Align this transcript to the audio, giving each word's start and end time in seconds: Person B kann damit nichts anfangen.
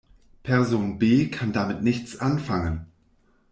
Person 0.41 0.97
B 0.97 1.27
kann 1.29 1.53
damit 1.53 1.83
nichts 1.83 2.19
anfangen. 2.19 2.87